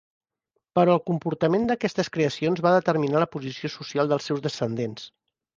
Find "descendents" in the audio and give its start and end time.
4.49-5.07